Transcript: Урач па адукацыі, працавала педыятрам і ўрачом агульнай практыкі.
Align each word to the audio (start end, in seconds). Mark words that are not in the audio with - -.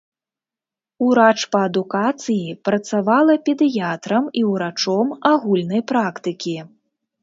Урач 1.07 1.35
па 1.55 1.59
адукацыі, 1.67 2.57
працавала 2.71 3.33
педыятрам 3.47 4.23
і 4.43 4.47
ўрачом 4.51 5.17
агульнай 5.37 5.81
практыкі. 5.95 6.61